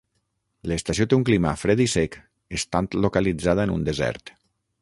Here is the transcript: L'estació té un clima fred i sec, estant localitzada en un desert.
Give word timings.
L'estació 0.71 1.05
té 1.11 1.17
un 1.19 1.25
clima 1.27 1.51
fred 1.65 1.85
i 1.87 1.87
sec, 1.95 2.17
estant 2.61 2.91
localitzada 3.07 3.69
en 3.71 3.79
un 3.79 3.89
desert. 3.93 4.35